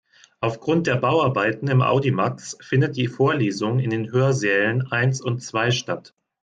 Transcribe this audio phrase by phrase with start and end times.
[0.39, 6.15] Aufgrund der Bauarbeiten im Audimax findet die Vorlesung in den Hörsälen eins und zwei statt.